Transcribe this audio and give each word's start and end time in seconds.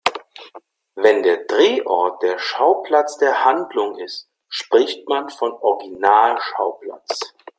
Wenn 0.95 1.21
der 1.21 1.45
Drehort 1.45 2.23
der 2.23 2.39
Schauplatz 2.39 3.17
der 3.19 3.45
Handlung 3.45 3.99
ist, 3.99 4.31
spricht 4.49 5.07
man 5.07 5.29
von 5.29 5.51
Originalschauplatz. 5.53 7.35